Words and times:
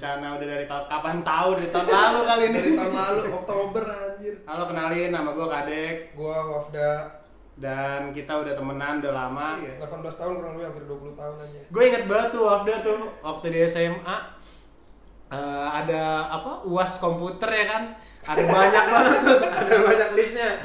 rencana 0.00 0.32
udah 0.32 0.48
dari 0.48 0.64
tahun 0.64 0.84
kapan 0.88 1.16
tahu? 1.20 1.48
Dari 1.60 1.68
tahun 1.68 1.88
lalu 1.92 2.20
kali 2.24 2.44
ini. 2.48 2.56
dari 2.56 2.72
tahun 2.72 2.92
lalu 2.96 3.20
Oktober 3.36 3.84
anjir. 3.84 4.34
Halo 4.48 4.64
kenalin 4.64 5.10
nama 5.12 5.30
gue 5.36 5.44
Kadek. 5.52 5.96
Gua 6.16 6.38
Wafda. 6.56 6.92
Dan 7.60 8.08
kita 8.16 8.32
udah 8.40 8.56
temenan 8.56 9.04
udah 9.04 9.12
lama. 9.12 9.60
18 9.60 9.76
tahun 10.08 10.32
kurang 10.40 10.56
lebih 10.56 10.66
hampir 10.72 10.84
20 10.88 11.20
tahun 11.20 11.34
aja 11.44 11.60
Gue 11.68 11.82
inget 11.84 12.04
banget 12.08 12.28
tuh 12.32 12.42
Wafda 12.48 12.74
tuh 12.80 13.00
waktu 13.20 13.46
di 13.52 13.60
SMA 13.68 14.16
eh, 15.36 15.68
ada 15.68 16.32
apa 16.32 16.64
uas 16.64 16.96
komputer 16.96 17.50
ya 17.52 17.64
kan? 17.68 17.82
Ada 18.24 18.40
banyak 18.40 18.84
banget 18.96 19.20
tuh 19.20 19.38
ada 19.52 19.76
banyak 19.84 20.10
listnya. 20.16 20.64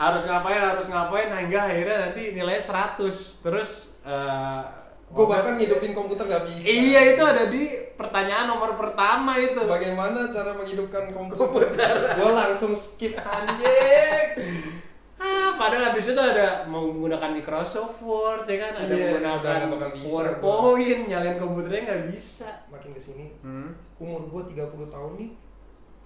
Harus 0.00 0.24
ngapain 0.24 0.56
harus 0.56 0.88
ngapain 0.88 1.28
nah, 1.28 1.36
hingga 1.36 1.68
akhirnya 1.68 1.96
nanti 2.08 2.32
nilainya 2.32 2.96
100 2.96 3.44
terus 3.44 4.00
eh, 4.08 4.60
gua 5.10 5.18
Wafda- 5.20 5.32
bahkan 5.36 5.54
ngidupin 5.56 5.92
komputer 5.92 6.24
gak 6.24 6.44
bisa. 6.46 6.64
Iya 6.64 7.00
itu 7.10 7.22
ada 7.22 7.44
di 7.46 7.62
pertanyaan 7.92 8.46
nomor 8.46 8.74
pertama 8.74 9.34
itu. 9.34 9.58
Bagaimana 9.60 10.28
cara 10.28 10.54
menghidupkan 10.54 11.10
komputer, 11.10 11.94
gua 12.14 12.30
langsung 12.32 12.72
skip 12.72 13.14
anjing. 13.16 14.28
Ah, 15.20 15.52
padahal 15.54 15.92
habis 15.92 16.08
itu 16.08 16.16
ada 16.16 16.64
mau 16.64 16.88
menggunakan 16.88 17.36
Microsoft 17.36 18.00
Word 18.00 18.48
ya 18.48 18.56
kan, 18.58 18.72
ada 18.74 18.88
Iya, 18.88 19.20
udah 19.20 19.36
menggunakan 19.68 19.90
bisa, 19.92 20.08
PowerPoint, 20.08 21.00
nyalain 21.04 21.36
komputernya 21.36 21.80
nggak 21.84 22.02
bisa. 22.08 22.48
makin 22.66 22.90
ke 22.90 23.00
sini 23.02 23.28
Hmm. 23.38 23.68
umur 23.98 24.24
gua 24.26 24.42
30 24.42 24.64
tahun 24.88 25.12
nih. 25.14 25.30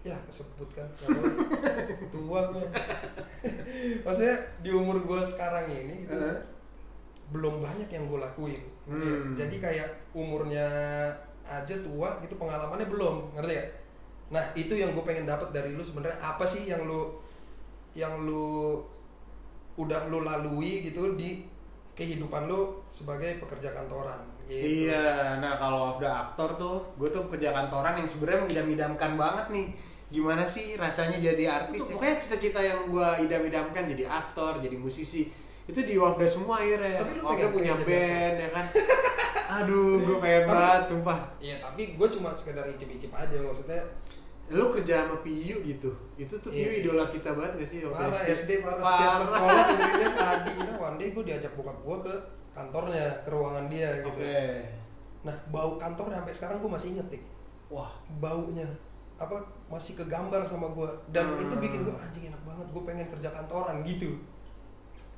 Ya 0.03 0.19
kesebut 0.21 0.67
kan. 0.69 0.91
Kalau 0.99 1.31
tua 2.13 2.41
gua. 2.51 2.67
Maksudnya 4.03 4.35
di 4.61 4.71
umur 4.71 4.99
gua 5.01 5.23
sekarang 5.23 5.69
ini 5.69 6.03
gitu 6.03 6.11
Heeh. 6.11 6.37
Belum 7.33 7.65
banyak 7.65 7.89
yang 7.89 8.05
gue 8.11 8.19
lakuin 8.21 8.63
ngerti 8.85 9.09
ya? 9.09 9.17
Hmm. 9.17 9.35
jadi 9.37 9.57
kayak 9.61 9.89
umurnya 10.13 10.67
aja 11.45 11.75
tua 11.81 12.21
gitu 12.25 12.37
pengalamannya 12.37 12.89
belum 12.89 13.37
ngerti 13.37 13.55
ya 13.55 13.65
nah 14.33 14.45
itu 14.57 14.75
yang 14.77 14.97
gue 14.97 15.05
pengen 15.05 15.29
dapat 15.29 15.53
dari 15.53 15.77
lu 15.77 15.85
sebenarnya 15.85 16.17
apa 16.21 16.45
sih 16.45 16.69
yang 16.69 16.85
lu 16.89 17.17
yang 17.95 18.25
lu 18.25 18.81
udah 19.79 20.11
lu 20.11 20.25
lalui 20.25 20.83
gitu 20.83 21.15
di 21.15 21.47
kehidupan 21.95 22.51
lu 22.51 22.83
sebagai 22.91 23.39
pekerja 23.39 23.71
kantoran 23.71 24.19
gitu. 24.51 24.91
Iya, 24.91 25.39
nah 25.41 25.57
kalau 25.57 25.97
udah 25.97 26.31
aktor 26.31 26.59
tuh, 26.59 26.79
gue 26.99 27.09
tuh 27.09 27.31
kerja 27.31 27.55
kantoran 27.55 27.97
yang 27.97 28.09
sebenarnya 28.09 28.41
mengidam-idamkan 28.45 29.13
banget 29.15 29.47
nih. 29.55 29.67
Gimana 30.13 30.45
sih 30.45 30.77
rasanya 30.77 31.19
jadi 31.19 31.65
artis? 31.65 31.81
ya? 31.81 31.95
Pokoknya 31.97 32.17
cita-cita 32.21 32.61
yang 32.61 32.87
gue 32.91 33.09
idam-idamkan 33.25 33.89
jadi 33.89 34.05
aktor, 34.07 34.61
jadi 34.61 34.77
musisi 34.77 35.33
itu 35.65 35.81
di 35.81 35.95
Wafda 35.95 36.27
semua 36.27 36.59
akhirnya. 36.59 36.99
Tapi 36.99 37.13
lu 37.15 37.23
Wafda 37.23 37.47
punya 37.49 37.73
pengen 37.75 37.81
jadi 37.81 37.89
band 37.89 38.37
ya 38.37 38.49
kan. 38.51 38.67
Aduh, 39.55 40.01
gue 40.01 40.17
pengen 40.19 40.43
banget, 40.47 40.83
sumpah. 40.87 41.19
Iya 41.39 41.57
tapi 41.59 41.95
gue 41.95 42.09
cuma 42.11 42.33
sekedar 42.33 42.65
icip-icip 42.67 43.11
aja 43.11 43.37
maksudnya 43.39 43.81
Lu 44.45 44.69
kerja 44.69 45.09
sama 45.09 45.25
Piyu 45.25 45.57
gitu, 45.63 45.89
itu 46.15 46.35
tuh 46.37 46.53
Piyu 46.53 46.69
Iya 46.69 46.71
sih. 46.71 46.81
idola 46.85 47.05
kita 47.09 47.33
banget 47.33 47.53
gak 47.57 47.65
sih? 47.67 47.79
waktu 47.81 47.97
parah 48.05 48.25
SD 48.29 48.51
parah 48.61 48.77
setiap 48.77 49.13
ke 49.15 49.25
sekolah 49.25 49.63
dengerinnya 49.71 50.11
tadi 50.13 50.53
nah 50.61 50.77
one 50.83 50.97
day 50.97 51.09
gue 51.11 51.23
diajak 51.25 51.53
bokap 51.55 51.79
gue 51.81 51.97
ke 52.03 52.15
kantornya 52.53 53.05
ke 53.25 53.29
ruangan 53.31 53.65
dia 53.67 53.89
gitu 53.99 54.21
Oke. 54.21 54.45
nah 55.23 55.33
bau 55.49 55.75
kantornya 55.75 56.21
sampai 56.21 56.35
sekarang 56.37 56.57
gue 56.61 56.69
masih 56.69 56.89
inget 56.93 57.09
tik 57.09 57.25
Wah, 57.67 57.89
baunya 58.15 58.69
apa 59.17 59.41
masih 59.67 59.97
kegambar 59.97 60.45
sama 60.45 60.69
gue 60.71 60.89
dan 61.09 61.25
Hmm. 61.25 61.41
itu 61.41 61.55
bikin 61.57 61.81
gue 61.81 61.95
anjing 61.97 62.25
enak 62.29 62.43
banget 62.45 62.67
gue 62.69 62.83
pengen 62.85 63.07
kerja 63.09 63.29
kantoran 63.31 63.81
gitu 63.81 64.13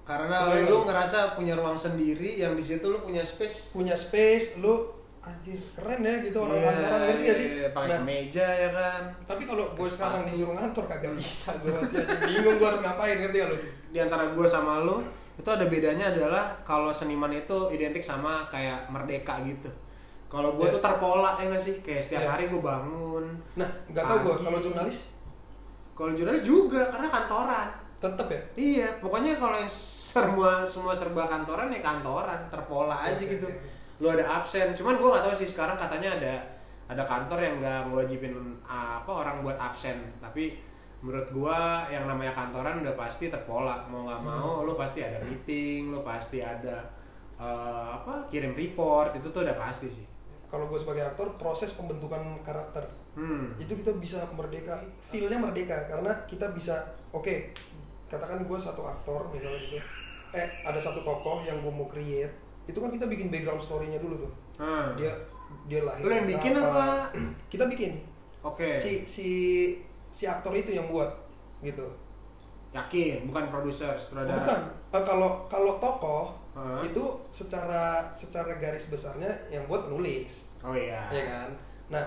karena 0.07 0.37
Kebayang. 0.47 0.71
lu 0.71 0.79
ngerasa 0.85 1.19
punya 1.35 1.53
ruang 1.53 1.75
sendiri 1.75 2.39
yang 2.39 2.55
di 2.55 2.63
situ 2.63 2.87
lu 2.87 2.99
punya 3.01 3.21
space. 3.21 3.75
Punya 3.75 3.93
space 3.93 4.59
lu 4.59 4.87
anjir 5.21 5.59
keren 5.75 5.99
ya 5.99 6.23
gitu 6.23 6.39
orang 6.39 6.55
Iya, 6.55 6.71
kantoran 6.71 7.01
ngerti 7.03 7.23
gak 7.25 7.35
sih? 7.35 7.49
iya, 7.53 7.69
pakai 7.69 7.89
nah 7.89 7.99
kemeja 7.99 8.47
ya 8.47 8.69
kan. 8.71 9.03
tapi 9.27 9.43
kalau 9.43 9.65
gue 9.75 9.89
sekarang 9.89 10.23
disuruh 10.23 10.55
ngantor 10.55 10.85
kagak 10.87 11.13
bisa 11.13 11.51
gue 11.59 11.75
masih 11.75 11.99
aja 11.99 12.15
bingung 12.23 12.57
gue 12.57 12.69
harus 12.71 12.79
ngapain 12.79 13.17
ngerti 13.19 13.37
gak 13.37 13.49
lu? 13.51 13.57
Di 13.91 13.99
antara 13.99 14.25
gue 14.31 14.47
sama 14.47 14.79
lu 14.81 15.03
itu 15.35 15.49
ada 15.51 15.67
bedanya 15.67 16.09
adalah 16.09 16.55
kalau 16.63 16.95
seniman 16.95 17.29
itu 17.29 17.59
identik 17.69 18.01
sama 18.01 18.47
kayak 18.47 18.87
merdeka 18.87 19.43
gitu. 19.43 19.67
Kalau 20.27 20.55
gue 20.55 20.63
Iya. 20.65 20.79
tuh 20.79 20.81
terpola 20.81 21.35
ya 21.35 21.51
gak 21.51 21.59
sih? 21.61 21.75
Kayak 21.83 22.01
setiap 22.01 22.23
Iya. 22.23 22.31
hari 22.31 22.45
gue 22.47 22.63
bangun 22.63 23.25
nah 23.55 23.67
nggak 23.91 24.05
tahu 24.07 24.19
gue 24.23 24.35
kalau 24.41 24.59
jurnalis? 24.61 25.11
Kalau 25.93 26.13
jurnalis 26.13 26.43
juga 26.43 26.87
karena 26.87 27.11
kantoran 27.11 27.69
tetep 27.97 28.29
ya? 28.29 28.41
Iya 28.57 28.89
pokoknya 29.01 29.41
kalau 29.41 29.59
semua 29.69 30.65
semua 30.65 30.93
serba 30.97 31.29
kantoran 31.29 31.73
ya 31.73 31.81
kantoran 31.81 32.41
terpola 32.49 32.97
aja 33.05 33.17
Oke, 33.17 33.37
gitu. 33.37 33.49
oke. 33.49 33.75
lu 33.97 34.13
ada 34.13 34.25
absen 34.41 34.77
cuman 34.77 35.01
gue 35.01 35.09
gak 35.09 35.25
tahu 35.25 35.35
sih 35.41 35.49
sekarang 35.49 35.73
katanya 35.73 36.21
ada 36.21 36.35
ada 36.87 37.03
kantor 37.03 37.39
yang 37.43 37.55
nggak 37.59 37.91
ngewajibin 37.91 38.35
apa 38.63 39.11
orang 39.11 39.43
buat 39.43 39.59
absen. 39.59 39.99
Tapi 40.23 40.55
menurut 41.03 41.29
gua 41.35 41.87
yang 41.91 42.07
namanya 42.07 42.33
kantoran 42.33 42.79
udah 42.83 42.95
pasti 42.95 43.27
terpola. 43.29 43.83
Mau 43.91 44.07
nggak 44.07 44.23
mau 44.23 44.63
lu 44.63 44.79
pasti 44.79 45.03
ada 45.03 45.19
meeting 45.19 45.91
lu 45.91 46.07
pasti 46.07 46.39
ada 46.39 46.87
eh, 47.37 47.89
apa 47.99 48.31
kirim 48.31 48.55
report 48.55 49.19
itu 49.19 49.29
tuh 49.35 49.43
udah 49.43 49.59
pasti 49.59 49.91
sih. 49.91 50.07
Kalau 50.47 50.71
gue 50.71 50.79
sebagai 50.79 51.03
aktor 51.03 51.35
proses 51.35 51.75
pembentukan 51.75 52.23
karakter. 52.47 52.87
Hmm. 53.19 53.51
Itu 53.59 53.75
kita 53.75 53.99
bisa 53.99 54.23
merdeka 54.31 54.79
feelnya 55.03 55.43
merdeka. 55.43 55.91
Karena 55.91 56.15
kita 56.23 56.55
bisa 56.55 56.87
oke 57.11 57.51
katakan 58.07 58.47
gue 58.47 58.59
satu 58.59 58.83
aktor 58.87 59.27
misalnya 59.35 59.59
gitu. 59.59 59.79
Eh 60.35 60.47
ada 60.63 60.79
satu 60.79 61.03
tokoh 61.03 61.43
yang 61.43 61.59
gue 61.63 61.73
mau 61.73 61.87
create 61.87 62.33
itu 62.67 62.79
kan 62.83 62.91
kita 62.91 63.07
bikin 63.07 63.31
background 63.31 63.63
story-nya 63.63 63.99
dulu 64.03 64.27
tuh. 64.27 64.33
Hmm. 64.59 64.97
dia 64.99 65.13
dia 65.71 65.83
lahir 65.87 66.03
Lu 66.03 66.11
yang 66.11 66.27
bikin 66.27 66.53
apa? 66.59 67.11
kita 67.53 67.67
bikin. 67.71 68.03
Oke. 68.43 68.75
Si 68.79 69.07
si 69.07 69.29
si 70.11 70.25
aktor 70.27 70.55
itu 70.55 70.75
yang 70.75 70.87
buat 70.91 71.11
gitu. 71.63 71.87
Yakin? 72.75 73.31
Bukan 73.31 73.49
produser 73.49 73.95
Oh, 73.95 74.01
sutradara? 74.01 74.37
Bukan. 74.37 74.61
Eh, 74.93 75.03
kalau 75.07 75.31
kalau 75.49 75.79
tokoh 75.81 76.35
Hah? 76.57 76.81
itu 76.81 77.05
secara 77.29 78.01
secara 78.17 78.57
garis 78.57 78.89
besarnya 78.89 79.29
yang 79.53 79.69
buat 79.69 79.89
penulis 79.89 80.49
oh 80.65 80.73
iya. 80.73 81.05
Ya 81.13 81.23
kan? 81.29 81.49
Nah 81.93 82.05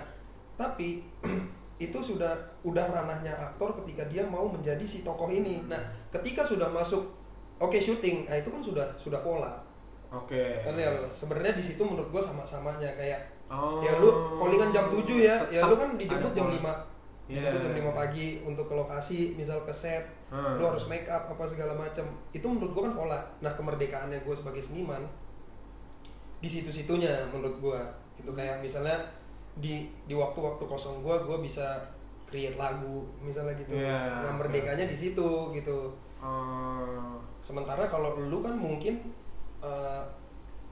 tapi 0.58 1.06
itu 1.86 2.00
sudah 2.02 2.34
udah 2.64 2.86
ranahnya 2.92 3.32
aktor 3.32 3.72
ketika 3.84 4.04
dia 4.12 4.28
mau 4.28 4.48
menjadi 4.52 4.84
si 4.84 5.06
tokoh 5.06 5.32
ini. 5.32 5.64
Nah 5.68 5.80
ketika 6.12 6.44
sudah 6.44 6.68
masuk 6.68 7.08
oke 7.60 7.78
syuting 7.80 8.28
nah 8.28 8.36
itu 8.36 8.52
kan 8.52 8.62
sudah 8.64 8.88
sudah 9.00 9.20
pola. 9.24 9.56
Oke. 10.10 10.66
Lo 10.66 11.08
sebenarnya 11.14 11.54
di 11.54 11.64
situ 11.64 11.82
menurut 11.86 12.10
gua 12.10 12.20
sama-samanya 12.24 12.90
kayak 12.98 13.22
oh. 13.48 13.80
ya 13.86 14.02
lu 14.02 14.10
callingan 14.42 14.74
jam 14.74 14.90
7 14.90 15.06
ya. 15.22 15.38
Ya 15.54 15.62
lu 15.70 15.78
kan 15.78 15.96
dijemput 15.96 16.34
jam 16.34 16.50
pola. 16.50 16.86
5 16.90 17.30
Iya. 17.30 17.54
dijemput 17.54 17.62
jam 17.62 17.94
5 17.94 17.94
pagi 17.94 18.28
untuk 18.42 18.66
ke 18.66 18.74
lokasi 18.74 19.38
misal 19.38 19.62
ke 19.64 19.74
set. 19.74 20.18
Hmm. 20.30 20.62
lu 20.62 20.64
harus 20.70 20.86
make 20.86 21.10
up 21.10 21.26
apa 21.26 21.42
segala 21.42 21.74
macam 21.74 22.06
itu 22.30 22.46
menurut 22.46 22.70
gua 22.74 22.84
kan 22.90 22.94
pola. 22.98 23.20
Nah 23.42 23.54
kemerdekaannya 23.54 24.22
gua 24.26 24.36
sebagai 24.36 24.62
seniman 24.62 25.02
di 26.42 26.50
situ-situnya 26.50 27.30
menurut 27.30 27.62
gua. 27.62 27.82
Itu 28.18 28.34
kayak 28.34 28.66
misalnya 28.66 28.98
di 29.60 29.90
di 30.10 30.14
waktu-waktu 30.18 30.64
kosong 30.66 31.06
gua 31.06 31.22
gua 31.22 31.38
bisa 31.38 31.78
create 32.30 32.56
lagu 32.56 33.10
misalnya 33.20 33.58
gitu. 33.58 33.74
Iya, 33.74 34.22
nah 34.22 34.32
oke. 34.38 34.46
merdekanya 34.46 34.86
di 34.86 34.96
situ 34.96 35.50
gitu. 35.58 35.98
Oh. 36.20 37.16
sementara 37.40 37.88
kalau 37.88 38.20
lu 38.20 38.44
kan 38.44 38.52
mungkin 38.52 39.00
eh, 39.64 40.04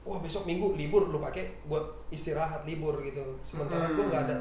wah 0.04 0.18
besok 0.20 0.44
minggu 0.44 0.76
libur 0.76 1.08
lu 1.08 1.18
pakai 1.18 1.64
buat 1.64 1.82
istirahat 2.12 2.68
libur 2.68 3.00
gitu. 3.02 3.24
Sementara 3.40 3.88
gua 3.92 4.06
nggak 4.12 4.22
ada 4.28 4.36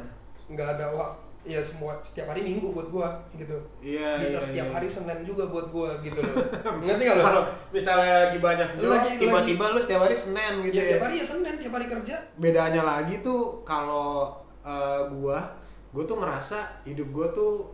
nggak 0.51 0.67
ada 0.75 0.85
wah 0.91 1.15
ya 1.47 1.63
semua 1.63 1.95
setiap 2.03 2.35
hari 2.35 2.43
minggu 2.43 2.75
buat 2.75 2.91
gua 2.91 3.07
gitu. 3.39 3.55
Iya, 3.79 4.19
bisa 4.19 4.35
iya, 4.35 4.43
setiap 4.43 4.67
iya. 4.67 4.75
hari 4.75 4.87
senin 4.91 5.23
juga 5.23 5.47
buat 5.47 5.71
gua 5.71 5.95
gitu 6.03 6.19
loh. 6.19 6.35
Ngerti 6.83 7.03
nggak 7.07 7.17
lo 7.19 7.23
Kalau 7.23 7.43
misalnya 7.71 8.15
lagi 8.27 8.39
banyak 8.43 8.67
Lu 8.75 8.81
job, 8.83 8.91
lagi- 8.99 9.19
tiba-tiba 9.23 9.65
lu 9.71 9.79
setiap 9.79 10.01
hari 10.03 10.15
Senin 10.19 10.53
gitu 10.67 10.75
ya 10.75 10.83
ya. 10.83 10.89
tiap 10.91 11.03
hari 11.07 11.15
ya 11.23 11.25
senin 11.25 11.55
tiap 11.55 11.73
hari 11.79 11.87
kerja. 11.87 12.15
Bedanya 12.35 12.81
lagi 12.83 13.15
tuh 13.23 13.63
kalau 13.63 14.35
eh, 14.67 15.01
gua, 15.15 15.39
gua 15.89 16.03
tuh 16.03 16.17
ngerasa 16.17 16.57
hidup 16.83 17.07
gua 17.09 17.27
tuh 17.29 17.73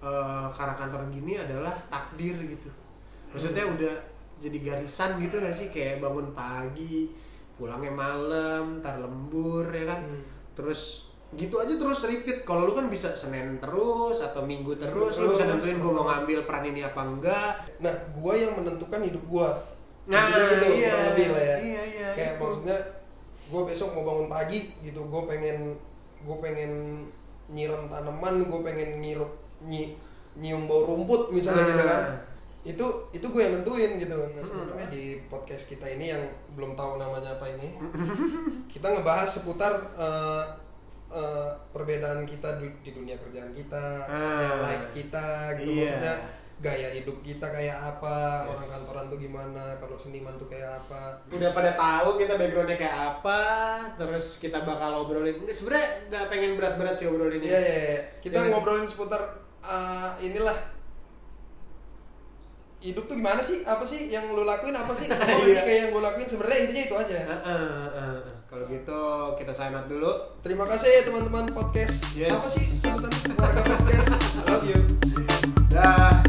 eh, 0.00 0.46
karena 0.52 0.74
kantor 0.74 1.08
gini 1.08 1.38
adalah 1.38 1.72
takdir 1.88 2.36
gitu. 2.44 2.68
Maksudnya 3.32 3.64
Hmm. 3.64 3.74
udah 3.74 3.94
jadi 4.36 4.58
garisan 4.60 5.16
gitu 5.16 5.38
gak 5.38 5.50
sih 5.50 5.68
kayak 5.68 5.98
bangun 5.98 6.28
pagi, 6.30 7.08
pulangnya 7.54 7.88
malam, 7.88 8.78
ntar 8.78 9.00
lembur 9.00 9.64
ya 9.68 9.88
kan. 9.88 10.04
Hmm. 10.04 10.20
Terus 10.52 11.08
gitu 11.32 11.56
aja 11.56 11.74
terus 11.74 12.04
repeat. 12.04 12.44
Kalau 12.44 12.62
lu 12.62 12.76
kan 12.76 12.86
bisa 12.86 13.10
Senin 13.10 13.56
terus 13.58 14.20
atau 14.20 14.44
Minggu 14.44 14.76
terus, 14.76 15.18
lu 15.18 15.32
bisa 15.32 15.48
nentuin 15.48 15.80
gua 15.80 15.92
mau 15.94 16.06
ngambil 16.06 16.44
peran 16.44 16.62
ini 16.64 16.80
apa 16.80 17.00
enggak. 17.00 17.52
nah 17.80 17.90
gua 18.14 18.32
yang 18.34 18.52
menentukan 18.54 19.00
hidup 19.00 19.24
gua 19.26 19.50
Nah, 20.04 20.28
gitu 20.28 20.68
iya. 20.68 20.92
kurang 20.92 21.06
lebih 21.10 21.26
lah 21.32 21.42
ya 21.42 21.56
Iya, 21.56 21.82
iya, 21.88 22.08
kayak 22.12 22.32
itu. 22.36 22.40
maksudnya 22.44 22.76
gua 23.48 23.64
besok 23.64 23.96
mau 23.96 24.04
bangun 24.04 24.28
pagi 24.28 24.68
gitu 24.78 25.00
gua 25.08 25.24
pengen 25.24 25.72
gua 26.22 26.36
pengen 26.38 26.72
nyiram 27.46 27.86
tanaman 27.86 28.44
gua 28.44 28.60
pengen 28.62 28.98
ngirup 28.98 29.32
nyi, 29.62 29.96
nyium 30.34 30.64
bau 30.64 30.84
rumput 30.84 31.28
misalnya 31.30 31.62
Nah. 31.62 31.70
gitu 31.70 31.84
kan 31.84 32.02
itu 32.64 32.86
itu 33.12 33.26
gue 33.26 33.40
yang 33.40 33.54
nentuin 33.54 33.92
gitu 33.98 34.16
nah 34.16 34.40
sebenarnya 34.40 34.88
di 34.88 35.04
podcast 35.26 35.68
kita 35.68 35.84
ini 35.86 36.10
yang 36.10 36.24
belum 36.52 36.72
tahu 36.72 36.96
namanya 36.96 37.36
apa 37.36 37.44
ini 37.50 37.76
kita 38.72 38.88
ngebahas 38.88 39.28
seputar 39.30 39.68
eh, 39.94 40.44
eh, 41.10 41.50
perbedaan 41.70 42.24
kita 42.24 42.56
di, 42.56 42.72
di 42.80 42.90
dunia 42.90 43.14
kerjaan 43.14 43.52
kita, 43.52 44.08
Ah. 44.08 44.64
life 44.64 44.88
kita 44.92 45.28
gitu 45.54 45.76
Iya. 45.76 45.92
maksudnya 45.92 46.14
gaya 46.56 46.88
hidup 46.90 47.18
kita 47.20 47.44
kayak 47.44 47.74
apa, 47.76 48.16
Yes. 48.42 48.52
orang 48.52 48.68
kantoran 48.70 49.04
tuh 49.06 49.18
gimana, 49.18 49.64
kalau 49.76 49.94
seniman 49.94 50.34
tuh 50.34 50.46
kayak 50.46 50.70
apa. 50.76 51.18
udah 51.28 51.50
pada 51.50 51.72
tahu 51.72 52.16
kita 52.16 52.34
backgroundnya 52.34 52.74
kayak 52.74 52.96
apa 53.12 53.40
terus 53.94 54.38
kita 54.38 54.60
bakal 54.60 55.02
obrolin 55.02 55.34
Nggak, 55.36 55.52
sebenarnya 55.52 55.88
nggak 56.08 56.24
pengen 56.26 56.52
berat-berat 56.54 56.94
sih 56.94 57.06
obrolin 57.06 57.36
ini 57.36 57.46
Iya, 57.46 57.60
iya, 57.60 57.76
iya. 57.90 57.98
Kita 58.20 58.38
Iya. 58.38 58.48
ngobrolin 58.50 58.84
seputar 58.84 59.20
eh, 59.60 60.10
inilah 60.22 60.56
hidup 62.80 63.04
tuh 63.06 63.16
gimana 63.16 63.40
sih? 63.40 63.64
Apa 63.64 63.80
sih 63.82 64.08
yang 64.08 64.28
lu 64.28 64.44
lakuin? 64.44 64.72
Apa 64.72 64.92
sih? 64.92 65.08
Sama 65.10 65.24
Iya. 65.34 65.40
sih 65.42 65.56
kayak 65.58 65.78
yang 65.78 65.90
gue 65.90 66.02
lakuin? 66.02 66.28
Sebenarnya 66.28 66.58
intinya 66.62 66.82
itu 66.82 66.94
aja. 66.94 67.16
Heeh, 67.18 67.64
heeh. 67.90 68.16
kalau 68.44 68.64
gitu 68.64 69.00
kita 69.34 69.50
sign 69.50 69.74
dulu 69.84 70.12
Terima 70.38 70.62
kasih 70.64 71.02
teman-teman 71.02 71.42
podcast. 71.50 71.96
Yes. 72.14 72.30
Apa 72.30 72.48
sih 72.48 72.64
sebutan 72.70 73.10
keluarga 73.26 73.60
podcast? 73.66 74.08
I 74.14 74.42
love 74.46 74.64
you. 74.64 74.78
dah 75.74 76.23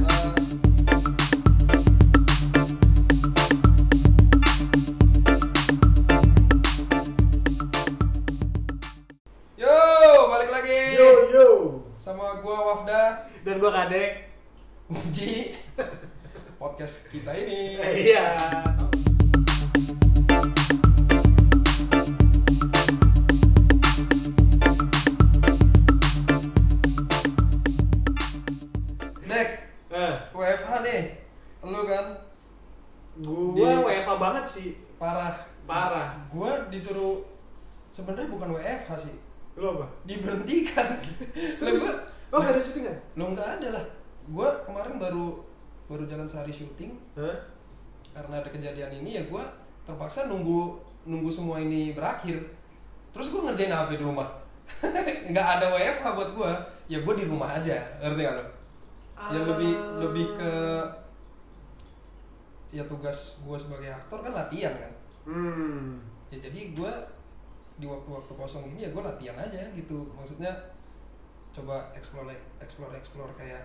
banget 34.45 34.61
sih 34.61 34.67
parah. 35.01 35.33
parah 35.65 36.13
Gua 36.29 36.53
disuruh 36.69 37.25
sebenarnya 37.89 38.29
bukan 38.29 38.53
WFH 38.53 39.09
sih, 39.09 39.15
lo 39.57 39.81
apa 39.81 39.85
diberhentikan. 40.05 40.85
serius 41.57 41.89
oh 42.29 42.37
gak 42.37 42.53
ada 42.53 42.61
syutingan 42.61 42.93
Lo 43.17 43.33
nggak 43.33 43.49
ada 43.59 43.67
lah. 43.73 43.85
Gua 44.29 44.53
kemarin 44.61 45.01
baru 45.01 45.41
baru 45.89 46.05
jalan 46.05 46.25
sehari 46.29 46.53
syuting 46.53 46.93
Hah? 47.17 47.33
karena 48.13 48.41
ada 48.41 48.49
kejadian 48.49 48.89
ini 49.01 49.17
ya 49.17 49.23
gua 49.25 49.41
terpaksa 49.85 50.29
nunggu 50.29 50.77
nunggu 51.09 51.29
semua 51.33 51.57
ini 51.57 51.97
berakhir. 51.97 52.37
Terus 53.09 53.33
gua 53.33 53.49
ngerjain 53.49 53.73
apa 53.73 53.89
di 53.89 54.01
rumah? 54.05 54.29
nggak 55.33 55.47
ada 55.57 55.65
WFH 55.73 56.05
buat 56.13 56.29
gua. 56.37 56.51
Ya 56.85 57.01
gua 57.01 57.17
di 57.17 57.25
rumah 57.25 57.49
aja, 57.49 57.73
ngerti 57.97 58.21
gak 58.21 58.35
lo? 58.37 58.45
Ya 59.33 59.39
lebih 59.41 59.73
Ah. 59.73 60.05
lebih 60.05 60.25
ke 60.37 60.51
ya 62.75 62.83
tugas 62.83 63.17
gua 63.41 63.55
sebagai 63.55 63.87
aktor 63.89 64.19
kan 64.19 64.33
latihan 64.33 64.75
kan. 64.75 64.91
hmm 65.25 65.95
Ya 66.27 66.37
jadi 66.41 66.73
gua 66.73 66.91
di 67.75 67.85
waktu-waktu 67.85 68.33
kosong 68.33 68.67
gini 68.67 68.83
ya 68.83 68.91
gua 68.91 69.07
latihan 69.07 69.35
aja 69.37 69.63
gitu. 69.71 70.11
Maksudnya 70.11 70.51
coba 71.51 71.87
explore 71.91 72.27
explore 72.57 72.91
explore 72.93 73.31
kayak 73.33 73.63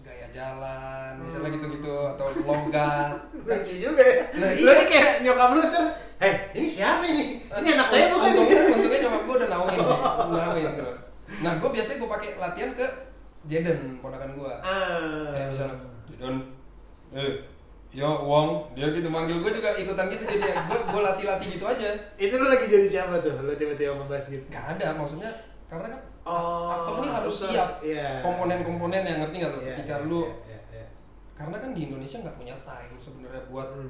gaya 0.00 0.24
jalan 0.32 1.20
misalnya 1.20 1.52
Hmm. 1.52 1.56
gitu-gitu 1.60 1.92
atau 2.08 2.26
logat 2.40 3.20
lucu 3.44 3.74
juga 3.78 4.00
ya 4.00 4.24
Nah, 4.32 4.48
iya. 4.50 4.72
nih 4.72 4.86
kayak 4.88 5.12
nyokap 5.20 5.50
lu 5.52 5.62
tuh 5.62 5.86
eh 6.18 6.34
ini 6.54 6.64
siapa 6.64 7.04
ini 7.04 7.44
ini 7.44 7.68
anak 7.70 7.84
saya 7.84 8.08
bukan 8.08 8.32
untungnya 8.32 8.60
untungnya 8.72 9.00
nyokap 9.04 9.22
gue 9.22 9.34
udah 9.36 9.48
nauin 9.50 9.76
sih 9.76 9.84
nauin 10.40 10.64
gitu. 10.64 10.84
nah 11.44 11.52
gue 11.54 11.68
biasanya 11.68 11.96
gue 12.00 12.08
pakai 12.08 12.30
latihan 12.40 12.70
ke 12.72 12.86
Jaden 13.44 13.80
ponakan 14.00 14.30
gue 14.32 14.52
ah 14.56 15.28
kayak 15.28 15.48
misalnya 15.52 15.76
Jaden 16.08 16.36
eh 17.12 17.32
yo 17.90 18.06
Wong 18.22 18.70
dia 18.78 18.86
gitu 18.94 19.10
manggil 19.10 19.42
gue 19.42 19.50
juga 19.50 19.74
ikutan 19.74 20.06
gitu 20.06 20.22
jadi 20.22 20.46
gue 20.46 20.78
gue 20.78 21.00
latih 21.02 21.26
latih 21.26 21.48
gitu 21.58 21.64
aja 21.66 21.90
itu 22.14 22.34
lu 22.38 22.46
lagi 22.46 22.66
jadi 22.70 22.86
siapa 22.86 23.18
tuh 23.18 23.34
lu 23.42 23.50
tiba-tiba 23.58 23.98
ngebahas 23.98 24.26
gitu 24.30 24.44
Gak 24.46 24.78
ada 24.78 24.94
maksudnya 24.94 25.30
karena 25.66 25.88
kan 25.90 26.00
Oh, 26.20 26.68
aktor 26.68 27.00
ini 27.00 27.08
harus 27.08 27.32
siap 27.48 27.80
iya. 27.80 28.20
komponen-komponen 28.20 29.02
yang 29.02 29.24
ngerti 29.24 29.40
nggak 29.40 29.50
lo 29.56 29.58
Iya, 29.64 29.68
ketika 29.72 29.94
iya, 29.96 30.06
lu 30.06 30.20
iya, 30.20 30.36
iya, 30.46 30.60
iya. 30.70 30.86
karena 31.32 31.56
kan 31.56 31.70
di 31.72 31.80
Indonesia 31.88 32.16
nggak 32.20 32.36
punya 32.36 32.54
time 32.60 32.94
sebenarnya 33.00 33.42
buat 33.48 33.68
Hmm. 33.72 33.88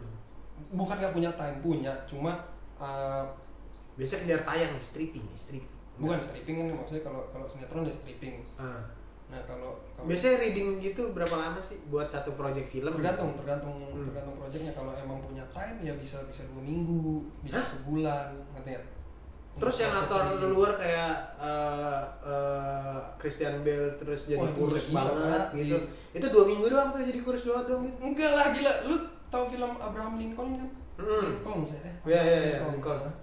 bukan 0.78 0.96
nggak 1.02 1.12
punya 1.12 1.30
time 1.34 1.56
punya 1.58 1.92
cuma 2.06 2.32
uh, 2.78 3.26
biasa 3.98 4.22
kejar 4.22 4.46
tayang 4.46 4.70
nih 4.78 4.80
stripping 4.80 5.26
stripping 5.34 5.74
bukan 5.98 6.22
stripping 6.22 6.56
kan 6.56 6.66
maksudnya 6.78 7.02
kalau 7.02 7.26
kalau 7.34 7.44
sinetron 7.50 7.84
ya 7.84 7.92
stripping 7.92 8.46
ah. 8.56 8.80
Nah 9.30 9.40
kalau 9.40 9.78
kalau 9.90 10.06
biasanya 10.06 10.36
reading 10.40 10.76
gitu 10.76 11.10
berapa 11.10 11.30
lama 11.32 11.56
sih 11.56 11.78
buat 11.86 12.04
satu 12.04 12.34
project 12.34 12.66
film 12.68 12.90
tergantung 12.92 13.32
tergantung 13.34 13.76
Hmm. 13.90 14.06
tergantung 14.06 14.34
proyeknya 14.36 14.72
kalau 14.72 14.90
emang 14.92 15.18
punya 15.20 15.46
time 15.48 15.78
ya 15.80 15.94
bisa 15.94 16.18
bisa 16.24 16.42
dua 16.46 16.58
minggu 16.60 17.22
bisa 17.40 17.56
Hah? 17.56 17.66
sebulan 17.68 18.26
ngerti 18.52 18.70
nggak? 18.72 18.86
terus 19.52 19.76
yang 19.78 19.92
aktor 19.92 20.20
luar 20.42 20.72
kayak 20.74 21.12
eh, 21.36 22.00
eh, 22.24 22.98
Christian 23.16 23.60
Bale 23.60 23.92
terus 23.94 24.24
jadi 24.24 24.40
Wah, 24.40 24.48
itu 24.48 24.58
kurus 24.58 24.84
gila, 24.88 25.02
banget 25.04 25.42
Pak. 25.42 25.54
gitu 25.54 25.76
Iya. 25.76 25.78
itu 26.12 26.26
dua 26.28 26.44
minggu 26.44 26.64
doang 26.66 26.88
tuh 26.90 27.02
jadi 27.02 27.20
kurus 27.20 27.42
doang 27.44 27.64
dong 27.64 27.82
gitu 27.82 27.98
enggak 28.00 28.30
lah 28.30 28.46
gila 28.50 28.72
lu 28.84 28.96
tahu 29.28 29.44
film 29.48 29.72
Abraham 29.76 30.14
Lincoln 30.16 30.50
kan 30.56 30.70
Hmm. 30.96 31.22
Lincoln 31.24 31.60
saya 31.62 31.86
eh, 31.86 31.94
Iya, 32.04 32.20
iya, 32.20 32.36
iya, 32.36 32.56
Lincoln. 32.58 32.72
Lincoln. 32.74 32.98
Nah, 33.00 33.14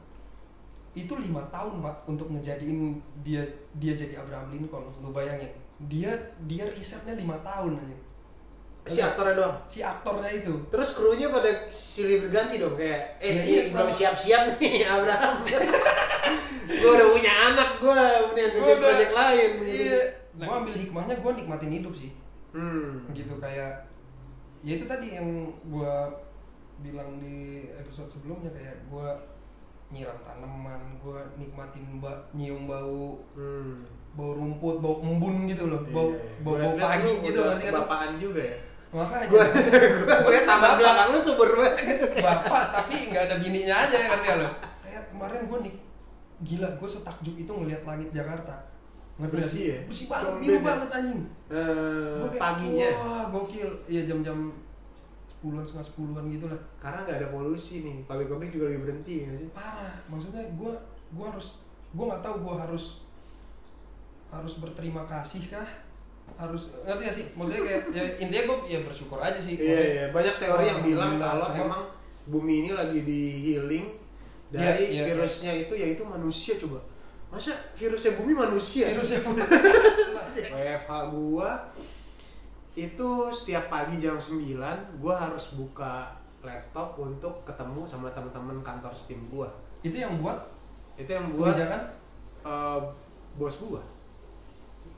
itu 0.95 1.13
lima 1.15 1.41
tahun 1.47 1.73
pak 1.79 1.95
untuk 2.05 2.27
ngejadiin 2.27 2.79
dia 3.21 3.43
dia 3.73 3.93
jadi 3.93 4.17
Abraham 4.17 4.49
Lincoln 4.51 4.89
lu 4.95 5.09
bayangin 5.11 5.51
dia 5.85 6.09
dia 6.49 6.65
risetnya 6.73 7.13
lima 7.13 7.37
tahun 7.45 7.77
aja. 7.77 7.97
Si 8.87 9.03
aktornya 9.03 9.35
doang? 9.35 9.55
Si 9.67 9.79
aktornya 9.83 10.31
itu. 10.31 10.53
Terus 10.71 10.89
krunya 10.95 11.27
pada 11.27 11.51
silih 11.69 12.23
berganti 12.23 12.55
dong 12.55 12.73
kayak 12.79 13.19
eh 13.19 13.35
Ya, 13.35 13.43
iya, 13.43 13.59
iya, 13.59 13.71
belum 13.75 13.91
siap-siap 13.91 14.43
nih 14.57 14.81
Abraham. 14.95 15.43
Gue 16.81 16.91
udah 16.95 17.07
punya 17.15 17.33
anak 17.51 17.79
gue 17.79 17.99
punya 18.31 18.47
project 18.79 19.11
lain. 19.11 19.51
iya. 19.63 19.99
Gua 20.37 20.61
ambil 20.61 20.75
hikmahnya 20.77 21.15
gua 21.19 21.31
nikmatin 21.33 21.71
hidup 21.73 21.93
sih. 21.97 22.11
Hmm. 22.55 23.05
gitu 23.13 23.37
kayak 23.37 23.85
ya 24.65 24.73
itu 24.79 24.85
tadi 24.89 25.13
yang 25.13 25.51
gua 25.69 26.09
bilang 26.81 27.21
di 27.21 27.67
episode 27.69 28.09
sebelumnya 28.09 28.49
kayak 28.49 28.81
gua 28.89 29.13
nyiram 29.91 30.17
tanaman 30.25 30.97
gua 31.03 31.21
nikmatin 31.35 31.99
mbak 31.99 32.17
nyium 32.33 32.65
bau. 32.69 33.19
Hmm. 33.35 33.83
Bau 34.17 34.33
rumput 34.33 34.81
bau 34.81 34.97
embun 34.99 35.45
gitu 35.45 35.69
loh 35.69 35.85
bau 35.87 36.09
Iya, 36.09 36.17
iya. 36.17 36.41
bau, 36.41 36.53
Gua 36.53 36.65
bau 36.65 36.73
liat 36.73 36.89
pagi 36.89 37.13
gitu 37.21 37.39
ngerti 37.39 37.63
kan 37.63 37.73
Bapaan 37.79 38.11
juga 38.17 38.41
ya? 38.41 38.57
Makanya 38.87 39.25
gue 39.27 39.43
gue 40.25 40.37
Bapak. 40.41 40.73
belakang 40.75 41.07
lu 41.11 41.19
subur 41.19 41.49
banget. 41.53 42.17
Bapak 42.17 42.63
tapi 42.73 42.95
nggak 43.07 43.23
ada 43.23 43.35
bininya 43.37 43.75
aja 43.77 43.97
ngerti 43.99 44.27
lo 44.35 44.49
kayak 44.79 45.03
kemarin 45.07 45.41
gua 45.45 45.59
nik 45.61 45.75
gila 46.39 46.69
gua 46.75 46.89
setakjub 46.89 47.35
itu 47.35 47.51
ngelihat 47.51 47.81
langit 47.83 48.09
Jakarta. 48.09 48.55
Ngerti 49.17 49.33
Bersih 49.33 49.49
sih? 49.51 49.65
ya? 49.67 49.79
bersih 49.85 50.05
banget 50.07 50.33
biru 50.39 50.57
banget 50.61 50.89
anjing. 50.91 51.21
Eh, 51.47 52.13
Gua 52.15 52.27
kayak, 52.27 52.41
paginya. 52.43 52.89
wah 52.95 53.23
gokil. 53.27 53.69
Iya 53.85 54.01
jam-jam 54.05 54.37
sepuluhan 55.27 55.61
setengah 55.61 55.87
sepuluhan 55.87 56.23
gitu 56.27 56.45
lah 56.45 56.59
karena 56.77 56.99
nggak 57.03 57.17
ada 57.17 57.27
polusi 57.29 57.75
nih. 57.81 57.97
Pabrik-pabrik 58.05 58.49
juga 58.49 58.65
lagi 58.67 58.79
berhenti 58.79 59.13
nggak 59.23 59.37
sih? 59.37 59.47
Parah. 59.51 59.93
Maksudnya 60.05 60.41
gue 60.47 60.73
gue 61.11 61.25
harus 61.25 61.47
gue 61.89 62.05
nggak 62.05 62.21
tahu 62.21 62.35
gue 62.39 62.55
harus 62.55 62.85
harus 64.29 64.53
berterima 64.57 65.03
kasih 65.03 65.47
kah? 65.47 65.67
Harus 66.35 66.75
ngerti 66.81 67.01
gak 67.03 67.15
sih? 67.15 67.25
Maksudnya 67.33 67.61
kayak 67.63 67.81
ya, 67.89 68.03
intinya 68.19 68.43
gue 68.45 68.57
ya 68.67 68.79
bersyukur 68.81 69.17
aja 69.17 69.37
sih. 69.37 69.55
Iya 69.55 69.79
iya. 69.81 70.05
Banyak 70.09 70.35
teori 70.37 70.65
yang 70.65 70.81
bilang 70.81 71.15
kalau 71.15 71.47
cuma- 71.47 71.65
emang 71.65 71.83
bumi 72.25 72.53
ini 72.61 72.71
lagi 72.71 73.01
di 73.01 73.21
healing 73.41 73.87
dari 74.47 74.91
Iya, 74.91 74.91
iya, 74.93 75.03
virusnya 75.09 75.51
itu 75.57 75.73
yaitu 75.73 76.03
manusia 76.03 76.55
coba. 76.57 76.79
Masa 77.27 77.51
virusnya 77.73 78.15
bumi 78.15 78.31
manusia? 78.31 78.87
Virusnya 78.89 79.19
pun 79.19 79.35
WFH 80.53 80.91
gua 81.09 81.49
itu 82.73 83.09
setiap 83.31 83.67
pagi 83.67 83.97
jam 83.97 84.15
9 84.15 84.53
gua 84.95 85.15
harus 85.17 85.55
buka 85.55 86.13
laptop 86.39 86.93
untuk 86.95 87.41
ketemu 87.41 87.81
sama 87.83 88.07
teman-teman 88.07 88.61
kantor 88.61 88.93
Steam 88.93 89.25
gua. 89.27 89.49
itu 89.79 89.95
yang 89.95 90.17
buat 90.17 90.37
Itu 90.95 91.09
yang 91.09 91.29
buat 91.31 91.53
kebijakan? 91.53 91.81
eh, 92.43 92.79
bos 93.35 93.55
gua. 93.59 93.81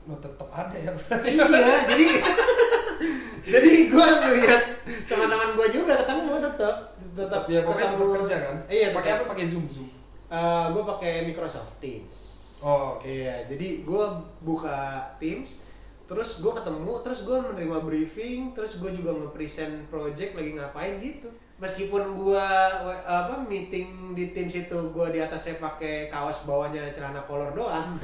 Lo 0.08 0.16
tetap 0.16 0.48
ada 0.48 0.76
ya. 0.76 0.92
Iya, 1.20 1.44
jadi 1.88 2.06
jadi 3.40 3.72
gua 3.90 4.06
ngeliat 4.06 4.62
teman-teman 5.08 5.48
gua 5.56 5.66
juga 5.66 5.92
ketemu 6.00 6.32
tetap 6.40 6.76
tetap 7.10 7.42
ya 7.50 7.60
pokoknya 7.66 7.88
ketemu. 7.90 8.00
tetap 8.00 8.16
kerja 8.22 8.36
kan? 8.38 8.56
Iya, 8.70 8.88
pakai 8.94 9.10
apa? 9.16 9.24
Pakai 9.32 9.44
zoom 9.48 9.66
zoom? 9.66 9.88
Eh, 10.30 10.64
gua 10.70 10.82
pakai 10.96 11.26
Microsoft 11.26 11.82
Teams. 11.82 12.16
oh 12.60 13.00
oke. 13.00 13.08
Iya, 13.08 13.48
jadi 13.48 13.88
gue 13.88 14.04
buka 14.44 15.00
Teams, 15.16 15.64
terus 16.04 16.44
gue 16.44 16.52
ketemu, 16.52 16.92
terus 17.00 17.24
gue 17.24 17.32
menerima 17.40 17.80
briefing, 17.80 18.52
terus 18.52 18.76
gue 18.76 18.92
juga 18.92 19.16
nge-present 19.16 19.88
project 19.88 20.36
lagi 20.36 20.50
ngapain 20.60 21.00
gitu. 21.00 21.32
Meskipun 21.60 22.16
gua 22.16 22.72
apa 23.04 23.36
meeting 23.44 24.16
di 24.16 24.32
tim 24.32 24.48
situ 24.48 24.80
gua 24.96 25.12
di 25.12 25.20
atasnya 25.20 25.60
pakai 25.60 26.08
kaos 26.08 26.48
bawahnya 26.48 26.88
celana 26.88 27.20
kolor 27.28 27.52
doang. 27.52 28.00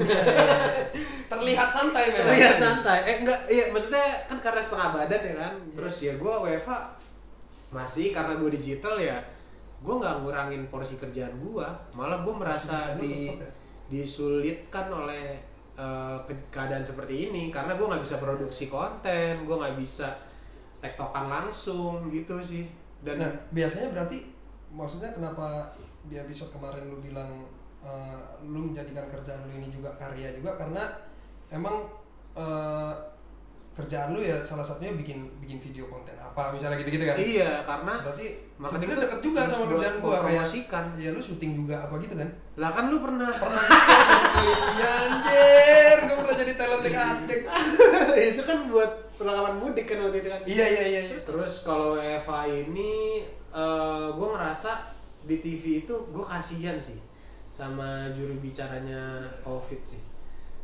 Terlihat 1.33 1.69
santai 1.73 2.13
memang. 2.13 2.37
Terlihat 2.37 2.57
santai. 2.61 2.99
Eh 3.09 3.17
enggak 3.25 3.41
iya 3.49 3.73
maksudnya 3.73 4.05
kan 4.29 4.39
karena 4.45 4.61
setengah 4.61 4.91
badan 5.01 5.23
ya 5.25 5.35
kan. 5.41 5.55
Terus 5.73 5.97
ya 6.05 6.13
gua 6.21 6.45
WFA 6.45 6.79
masih 7.73 8.13
karena 8.13 8.37
gua 8.37 8.53
digital 8.53 9.01
ya 9.01 9.17
gua 9.81 10.05
nggak 10.05 10.15
ngurangin 10.21 10.63
porsi 10.69 11.01
kerjaan 11.01 11.33
gua. 11.41 11.73
Malah 11.97 12.21
gua 12.21 12.37
merasa 12.37 12.93
di 13.01 13.33
ya? 13.33 13.49
disulitkan 13.89 14.93
oleh 14.93 15.33
eh, 15.81 16.17
ke- 16.29 16.53
keadaan 16.53 16.85
seperti 16.85 17.33
ini. 17.33 17.49
Karena 17.49 17.73
gua 17.73 17.97
nggak 17.97 18.05
bisa 18.05 18.21
produksi 18.21 18.69
konten 18.69 19.49
gua 19.49 19.65
nggak 19.65 19.81
bisa 19.81 20.13
tektokan 20.85 21.33
langsung 21.33 22.13
gitu 22.13 22.37
sih 22.37 22.69
dan 23.05 23.17
Nah, 23.21 23.31
biasanya 23.51 23.93
berarti 23.93 24.19
maksudnya 24.71 25.13
kenapa 25.13 25.73
di 26.07 26.17
episode 26.17 26.53
kemarin 26.53 26.87
lu 26.87 26.99
bilang 27.01 27.45
eh, 27.83 28.21
lu 28.45 28.71
menjadikan 28.73 29.07
kerjaan 29.07 29.47
lu 29.49 29.59
ini 29.59 29.69
juga 29.69 29.93
karya 29.95 30.33
juga 30.35 30.55
karena 30.55 30.83
emang 31.51 31.87
eh, 32.35 32.95
kerjaan 33.77 34.17
lu 34.17 34.25
ya 34.25 34.41
salah 34.41 34.65
satunya 34.65 34.97
bikin 34.97 35.29
bikin 35.37 35.61
video 35.61 35.85
konten 35.93 36.17
apa 36.17 36.49
misalnya 36.49 36.81
gitu-gitu 36.81 37.05
kan? 37.05 37.17
iya 37.21 37.61
karena 37.61 38.01
Berarti 38.01 38.27
sebenarnya 38.57 38.97
itu 38.97 39.05
deket 39.05 39.21
juga 39.21 39.41
sama 39.45 39.65
kerjaan 39.69 39.97
gua 40.01 40.19
kayak 40.25 40.45
ya 40.97 41.11
lu 41.13 41.21
syuting 41.21 41.53
juga 41.61 41.85
apa 41.85 42.01
gitu 42.01 42.17
kan? 42.17 42.29
lah 42.57 42.71
kan 42.73 42.85
lu 42.89 42.97
pernah 43.05 43.29
Pernah 43.37 43.65
iya 44.81 44.91
anjir, 45.05 45.97
gua 46.09 46.17
pernah 46.25 46.35
jadi 46.41 46.53
talent 46.57 46.83
adek. 46.89 47.41
itu 48.17 48.43
kan 48.49 48.59
buat 48.73 48.91
perlengkapan 49.17 49.57
mudik 49.59 49.85
kan 49.89 49.99
waktu 50.05 50.19
itu 50.21 50.29
kan 50.29 50.41
Iya 50.45 50.67
iya 50.69 50.85
iya 50.87 51.01
iya. 51.09 51.19
terus 51.19 51.65
kalau 51.65 51.97
Eva 51.97 52.45
ini 52.49 53.25
gue 54.13 54.29
ngerasa 54.37 54.93
di 55.27 55.41
TV 55.43 55.83
itu 55.89 55.95
gue 56.13 56.25
kasihan 56.25 56.77
sih 56.77 57.01
sama 57.51 58.13
juru 58.13 58.37
bicaranya 58.39 59.25
COVID 59.41 59.81
sih 59.83 60.01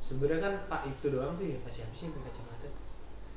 sebenarnya 0.02 0.40
kan 0.50 0.54
Pak 0.68 0.82
itu 0.86 1.08
doang 1.08 1.32
tuh 1.40 1.48
ya 1.48 1.56
Pak 1.64 1.72
siapa 1.72 1.92
sih 1.96 2.06
yang 2.10 2.14
pakai 2.20 2.28
kacamata 2.30 2.68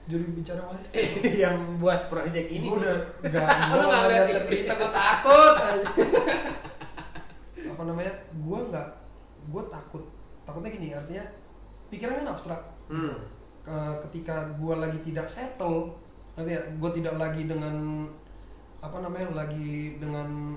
Juru 0.06 0.38
bicara 0.38 0.62
mana? 0.62 0.86
yang 1.50 1.82
buat 1.82 2.06
project 2.14 2.46
ini 2.54 2.70
Gua 2.70 2.78
udah 2.78 2.98
gak 3.34 3.50
mau 3.74 3.90
ngeliat 3.90 4.26
liat 4.30 4.44
berita 4.46 4.74
gua 4.78 4.92
takut. 4.94 5.54
apa 7.74 7.82
namanya? 7.90 8.14
Gua 8.46 8.60
nggak, 8.70 8.90
gua 9.50 9.66
takut. 9.66 10.06
Takutnya 10.46 10.70
gini, 10.70 10.94
artinya 10.94 11.26
pikirannya 11.90 12.22
abstrak. 12.22 12.62
Hmm. 12.86 13.18
Ke- 13.66 13.98
Ketika 14.00 14.36
gua 14.56 14.78
lagi 14.78 15.02
tidak 15.02 15.26
settle, 15.26 15.98
nanti 16.34 16.54
ya, 16.54 16.62
gua 16.78 16.90
tidak 16.90 17.16
lagi 17.16 17.46
dengan 17.46 18.06
apa 18.78 18.98
namanya, 19.00 19.34
lagi 19.36 19.98
dengan 19.98 20.54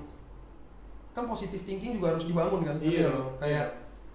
kan 1.10 1.24
positive 1.24 1.58
thinking 1.60 1.96
juga 1.96 2.12
harus 2.12 2.24
dibangun 2.24 2.62
kan? 2.62 2.76
Iya. 2.78 3.08
nggak 3.08 3.10
lo? 3.10 3.22
Kayak, 3.36 3.66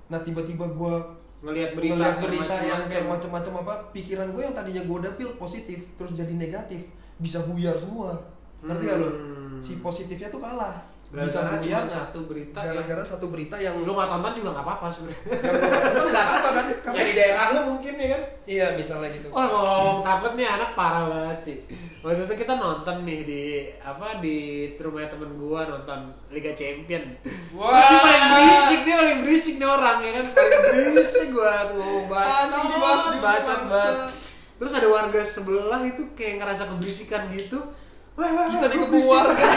nah 0.07 0.19
tiba-tiba 0.19 0.65
gua 0.69 1.01
ngelihat 1.41 1.75
berita 1.75 1.91
ngeliat 1.93 2.17
berita 2.19 2.39
yang 2.39 2.55
macem-macem. 2.79 2.87
kayak 2.87 3.05
macam-macam 3.09 3.53
apa 3.59 3.73
pikiran 3.91 4.27
gue 4.31 4.41
yang 4.41 4.55
tadinya 4.55 4.79
gue 4.81 4.95
udah 4.97 5.13
pil 5.13 5.31
positif 5.35 5.91
terus 5.93 6.13
jadi 6.13 6.31
negatif 6.31 6.87
bisa 7.17 7.43
buyar 7.43 7.75
semua 7.75 8.15
ngerti 8.61 8.83
gak 8.85 8.95
lo 8.97 9.09
Hmm. 9.11 9.59
si 9.59 9.75
positifnya 9.77 10.31
tuh 10.31 10.39
kalah 10.39 10.79
gara-gara 11.13 11.61
cuma 11.61 11.77
nah, 11.77 11.93
satu 11.93 12.19
berita 12.25 12.57
ya. 12.57 12.65
gara-gara 12.73 13.03
satu 13.05 13.25
berita 13.29 13.55
yang 13.55 13.75
lu 13.77 13.93
nggak 13.93 14.09
tonton 14.09 14.33
juga 14.33 14.49
nggak 14.49 14.65
apa-apa 14.65 14.87
sebenarnya 14.89 15.21
lu 15.21 15.29
nggak 15.29 15.85
tonton 15.85 16.09
nggak 16.09 16.25
apa 16.25 16.49
kan 16.49 16.65
Kamu- 16.83 16.97
yang 16.97 17.05
di 17.05 17.13
daerah 17.13 17.45
lu 17.53 17.59
mungkin 17.69 17.93
ya 17.93 18.07
kan 18.09 18.21
iya 18.43 18.65
misalnya 18.73 19.09
gitu 19.13 19.27
Wah 19.29 19.45
ngomong 19.45 19.99
takut 20.01 20.31
nih 20.33 20.47
anak 20.49 20.69
parah 20.73 21.05
banget 21.05 21.37
sih. 21.39 21.57
Waktu 22.01 22.25
itu 22.25 22.35
kita 22.35 22.53
nonton 22.57 22.95
nih 23.03 23.19
di 23.23 23.41
apa 23.79 24.19
di 24.19 24.37
rumah 24.75 25.05
temen 25.05 25.37
gua 25.37 25.61
nonton 25.63 25.99
Liga 26.27 26.51
Champion. 26.51 27.05
Wah. 27.53 27.77
Dia 27.77 27.99
paling 28.01 28.23
berisik 28.33 28.79
dia 28.81 28.95
paling 28.97 29.17
berisik 29.21 29.55
nih 29.55 29.69
orang 29.69 29.97
ya 30.01 30.11
kan 30.13 30.25
paling 30.27 30.61
berisik 30.91 31.27
gua 31.29 31.53
dibahas 31.69 32.49
bacot 32.51 33.21
bacot 33.21 33.59
banget. 33.63 33.95
Terus 34.57 34.73
ada 34.73 34.87
warga 34.87 35.21
sebelah 35.21 35.81
itu 35.83 36.03
kayak 36.11 36.41
ngerasa 36.41 36.67
keberisikan 36.67 37.29
gitu. 37.29 37.61
Wah, 38.13 38.29
wah, 38.29 38.45
kita 38.45 38.59
wah, 38.59 38.71
dikepung 38.71 38.91
berisik. 38.99 39.13
warga 39.13 39.47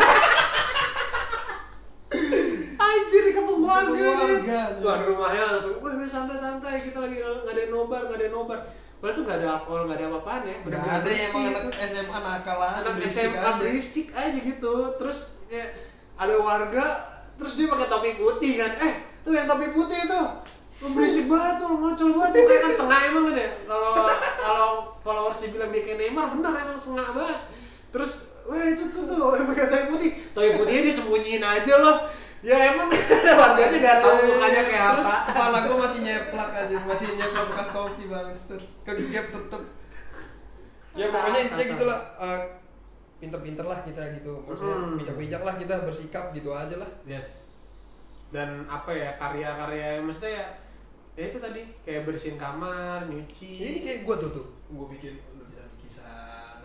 Anjir 2.76 3.22
dikepung 3.26 3.60
warga. 3.60 4.10
Dikepung 4.46 4.78
warga. 4.78 4.82
Tuan 4.82 5.00
rumahnya 5.02 5.42
langsung, 5.50 5.74
wih 5.82 5.94
wih, 5.98 6.08
santai-santai 6.08 6.78
kita 6.78 6.98
lagi 7.02 7.16
nggak 7.18 7.52
ada 7.52 7.64
nobar, 7.68 8.00
nggak 8.06 8.18
ada 8.22 8.28
nobar. 8.30 8.58
Padahal 8.96 9.12
tuh 9.12 9.22
nggak 9.28 9.38
ada 9.42 9.48
alkohol, 9.60 9.82
nggak 9.84 9.98
ada 10.00 10.06
apa-apaan 10.08 10.42
ya. 10.46 10.56
nggak 10.64 10.84
ada 10.88 11.10
yang 11.10 11.30
emang 11.30 11.44
anak 11.52 11.62
itu. 11.68 11.70
SMA 11.84 12.18
nakal 12.24 12.58
aja 12.58 12.76
anak 12.80 12.92
berisik 12.96 13.20
SMA 13.20 13.36
aja. 13.36 13.58
berisik 13.60 14.06
aja 14.16 14.38
gitu. 14.40 14.74
Terus 14.96 15.18
ya, 15.52 15.64
ada 16.16 16.34
warga, 16.40 16.86
terus 17.36 17.52
dia 17.60 17.66
pakai 17.68 17.88
topi 17.92 18.10
putih 18.16 18.52
kan. 18.56 18.72
Eh, 18.80 18.94
tuh 19.20 19.32
yang 19.36 19.46
topi 19.50 19.66
putih 19.76 20.00
tuh. 20.08 20.28
Lu 20.80 20.86
berisik 20.96 21.26
banget 21.32 21.54
tuh, 21.60 21.66
lu 21.68 21.76
ngocol 21.84 22.08
banget 22.16 22.32
kayak 22.40 22.60
kan 22.64 22.72
sengah 22.72 23.00
emang 23.12 23.24
kan 23.28 23.36
ya. 23.36 23.50
Kalau 23.68 23.92
kalau 24.40 24.70
followersnya 25.04 25.48
bilang 25.52 25.70
dia 25.74 25.82
kayak 25.84 25.98
Neymar, 26.00 26.26
bener 26.32 26.52
emang 26.56 26.78
sengah 26.80 27.08
banget. 27.12 27.40
Terus, 27.92 28.12
wah 28.48 28.64
itu 28.64 28.84
tuh 28.92 29.02
tuh 29.04 29.16
udah 29.20 29.44
pakai 29.52 29.66
topi 29.68 29.86
putih. 29.92 30.10
Topi 30.32 30.48
putihnya 30.56 30.82
disembunyiin 30.88 31.44
aja 31.44 31.74
loh. 31.84 31.96
Ya 32.40 32.56
emang 32.70 32.88
ada 32.88 33.32
warganya 33.40 33.78
gak 33.78 33.98
tahu 33.98 34.16
mukanya 34.28 34.62
kayak 34.62 34.76
Iya, 34.76 34.92
terus 34.92 35.08
apa. 35.08 35.24
kepala 35.26 35.58
gue 35.62 35.76
masih 35.78 36.00
nyeplak 36.02 36.50
aja 36.52 36.76
masih 36.80 37.06
nyeplak 37.14 37.44
bekas 37.48 37.68
topi 37.70 38.04
banget 38.06 38.36
kegigap 38.82 39.26
tetep. 39.28 39.62
Ya 40.92 41.06
pokoknya 41.08 41.40
intinya 41.42 41.64
gitu 41.66 41.84
lah 41.84 42.00
eh, 42.18 42.40
pinter-pinter 43.16 43.64
lah 43.64 43.78
kita 43.82 44.02
gitu. 44.14 44.32
Maksudnya 44.42 44.76
Hmm. 44.76 44.94
bijak-bijak 44.94 45.42
lah 45.42 45.54
kita 45.54 45.74
bersikap 45.82 46.24
gitu 46.30 46.50
aja 46.50 46.76
lah. 46.76 46.90
Yes. 47.02 47.28
Dan 48.28 48.64
apa 48.66 48.90
ya 48.90 49.16
karya-karya 49.16 49.86
yang 49.96 50.04
maksudnya 50.04 50.32
ya, 50.34 50.44
ya 51.14 51.24
itu 51.28 51.38
tadi. 51.38 51.62
Kayak 51.82 52.04
bersihin 52.04 52.36
kamar, 52.36 53.06
nyuci. 53.06 53.52
ini 53.56 53.78
kayak 53.80 54.00
gue 54.02 54.16
tuh 54.18 54.30
tuh. 54.32 54.46
Gue 54.66 54.86
bikin 54.90 55.14
lu 55.32 55.44
bisa 55.46 55.64
bikin 55.72 55.90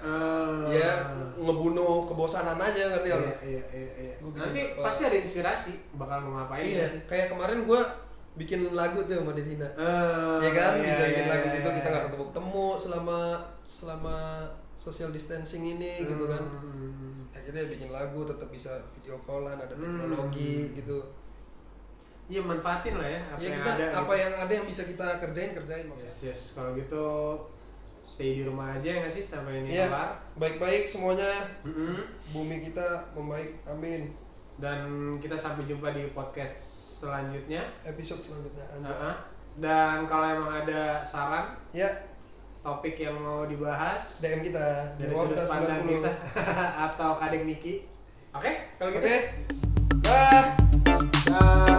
Eh, 0.01 0.75
ya 0.75 0.91
ngebunuh 1.35 2.03
kebosanan 2.03 2.57
aja 2.57 2.83
ngerti 2.89 3.07
iya, 3.07 3.15
lu? 3.15 3.25
iya, 3.41 3.61
iya, 3.69 3.89
iya. 3.95 4.13
Gua 4.17 4.29
bikin 4.31 4.41
Nanti 4.43 4.61
apa? 4.67 4.81
pasti 4.83 5.01
ada 5.03 5.15
inspirasi 5.15 5.71
bakal 5.93 6.17
mau 6.21 6.33
ngapain 6.35 6.65
iya 6.65 6.77
ya 6.79 6.87
sih. 6.89 7.01
kayak 7.05 7.27
kemarin 7.29 7.59
gue 7.63 7.81
bikin 8.33 8.59
lagu 8.71 8.97
tuh 9.01 9.15
sama 9.15 9.31
Devina 9.31 9.67
Eh, 9.71 10.35
ya 10.39 10.51
kan 10.51 10.71
iya, 10.75 10.85
bisa 10.87 11.03
bikin 11.05 11.25
iya, 11.25 11.31
lagu 11.31 11.45
iya, 11.45 11.55
gitu 11.55 11.67
iya. 11.67 11.77
kita 11.77 11.87
nggak 11.87 12.03
ketemu 12.07 12.23
ketemu 12.27 12.65
selama 12.77 13.19
selama 13.61 14.17
social 14.73 15.09
distancing 15.09 15.63
ini 15.67 15.93
gitu 16.03 16.25
kan 16.25 16.41
Hmm. 16.41 17.29
akhirnya 17.31 17.63
bikin 17.67 17.89
lagu 17.89 18.21
tetap 18.23 18.49
bisa 18.49 18.71
video 18.91 19.21
callan 19.21 19.55
ada 19.55 19.71
Hmm. 19.71 19.85
teknologi 20.01 20.73
gitu 20.73 20.97
Iya 22.25 22.41
manfaatin 22.41 22.95
lah 22.95 23.05
ya 23.05 23.19
apa 23.27 23.35
ya 23.35 23.43
yang 23.43 23.55
kita 23.57 23.71
ada. 23.73 23.85
apa 23.93 24.07
gitu. 24.07 24.23
yang 24.23 24.33
ada 24.39 24.51
yang 24.53 24.65
bisa 24.65 24.83
kita 24.85 25.07
kerjain 25.19 25.51
kerjain 25.51 25.85
maksudnya 25.85 26.07
Yes, 26.07 26.17
yes. 26.23 26.41
Kalau 26.53 26.71
gitu 26.73 27.05
stay 28.01 28.33
di 28.33 28.43
rumah 28.43 28.73
aja 28.73 28.87
ya 28.87 28.97
nggak 28.99 29.11
sih 29.11 29.23
sampai 29.23 29.61
ini 29.61 29.73
Iya, 29.73 29.87
kelar. 29.87 30.09
baik-baik 30.35 30.83
semuanya 30.85 31.31
Mm-mm. 31.61 32.01
bumi 32.29 32.59
kita 32.59 32.83
membaik 33.11 33.61
amin 33.65 34.11
Dan 34.55 34.79
kita 35.17 35.33
sampai 35.33 35.65
jumpa 35.65 35.89
di 35.89 36.09
podcast 36.11 36.53
selanjutnya. 36.99 37.65
episode 37.81 38.21
selanjutnya. 38.21 38.61
Uh-uh. 38.77 39.15
Dan 39.55 40.05
kalau 40.05 40.27
emang 40.27 40.53
ada 40.55 41.01
saran 41.01 41.49
ya 41.71 41.89
topik 42.59 42.93
yang 42.95 43.17
mau 43.17 43.43
dibahas 43.43 44.21
DM 44.21 44.45
kita 44.45 44.93
dari 44.95 45.09
sudut 45.11 45.33
pandang 45.41 45.81
90 45.81 45.97
kita 45.97 46.11
atau 46.87 47.17
kadang 47.17 47.43
Niki. 47.43 47.89
Oke, 48.31 48.51
kalau 48.77 48.93
gitu. 48.93 49.01
oke 49.01 49.17
dah 51.25 51.70